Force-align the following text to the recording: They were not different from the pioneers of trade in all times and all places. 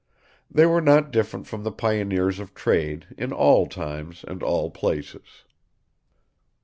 They 0.49 0.65
were 0.65 0.81
not 0.81 1.11
different 1.11 1.45
from 1.45 1.61
the 1.61 1.71
pioneers 1.71 2.39
of 2.39 2.55
trade 2.55 3.05
in 3.19 3.31
all 3.31 3.67
times 3.67 4.25
and 4.27 4.41
all 4.41 4.71
places. 4.71 5.43